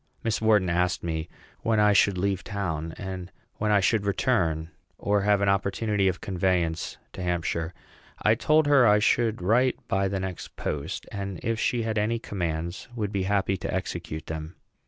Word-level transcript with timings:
Miss 0.23 0.41
Wharton 0.41 0.67
asked 0.71 1.03
me 1.03 1.29
when 1.59 1.79
I 1.79 1.93
should 1.93 2.17
leave 2.17 2.43
town, 2.43 2.95
and 2.97 3.31
when 3.57 3.69
I 3.69 3.81
should 3.81 4.03
return, 4.03 4.71
or 4.97 5.21
have 5.21 5.41
an 5.41 5.47
opportunity 5.47 6.07
of 6.07 6.19
conveyance 6.21 6.97
to 7.13 7.21
Hampshire. 7.21 7.71
I 8.19 8.33
told 8.33 8.65
her 8.65 8.87
I 8.87 8.97
should 8.97 9.43
write 9.43 9.77
by 9.87 10.07
the 10.07 10.19
next 10.19 10.55
post, 10.55 11.05
and, 11.11 11.39
if 11.43 11.59
she 11.59 11.83
had 11.83 11.99
any 11.99 12.17
commands, 12.17 12.87
would 12.95 13.11
be 13.11 13.25
happy 13.29 13.57
to 13.57 13.71
execute 13.71 14.25
them. 14.25 14.55